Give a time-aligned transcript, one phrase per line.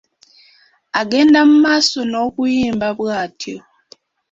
[1.01, 3.57] Agenda mu maaso n’okuyimba bwatyo.